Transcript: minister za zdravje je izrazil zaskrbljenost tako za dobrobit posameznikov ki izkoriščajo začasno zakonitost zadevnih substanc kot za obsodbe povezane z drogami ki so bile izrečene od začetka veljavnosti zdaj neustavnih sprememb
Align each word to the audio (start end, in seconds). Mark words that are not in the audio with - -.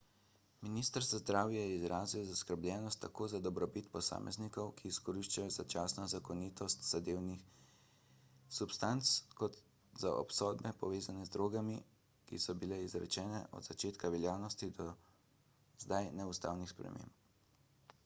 minister 0.67 1.03
za 1.07 1.17
zdravje 1.17 1.59
je 1.63 1.73
izrazil 1.79 2.23
zaskrbljenost 2.27 2.99
tako 3.01 3.25
za 3.33 3.41
dobrobit 3.47 3.89
posameznikov 3.95 4.69
ki 4.79 4.89
izkoriščajo 4.93 5.51
začasno 5.55 6.05
zakonitost 6.13 6.87
zadevnih 6.93 7.43
substanc 8.59 9.11
kot 9.43 9.59
za 10.05 10.13
obsodbe 10.23 10.73
povezane 10.85 11.25
z 11.29 11.35
drogami 11.37 11.75
ki 12.31 12.39
so 12.47 12.57
bile 12.63 12.79
izrečene 12.87 13.43
od 13.59 13.67
začetka 13.71 14.11
veljavnosti 14.17 14.71
zdaj 15.87 16.11
neustavnih 16.23 16.73
sprememb 16.75 17.97